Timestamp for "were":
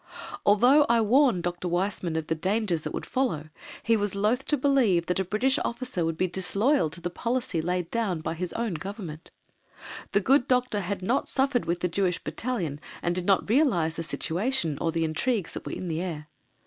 15.67-15.71